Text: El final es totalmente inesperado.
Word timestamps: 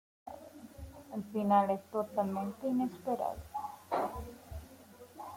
El 1.15 1.23
final 1.31 1.69
es 1.69 1.83
totalmente 1.91 2.67
inesperado. 2.67 3.35